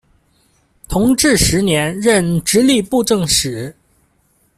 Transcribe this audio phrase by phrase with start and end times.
[0.87, 3.71] 同治十年任直隶布政使。